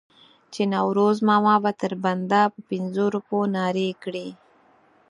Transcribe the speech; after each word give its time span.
چې 0.53 0.61
نوروز 0.73 1.17
ماما 1.29 1.55
به 1.63 1.71
تر 1.81 1.93
بنده 2.03 2.41
په 2.53 2.59
پنځو 2.69 3.05
روپو 3.15 3.37
نارې 3.55 3.89
کړې. 4.03 4.27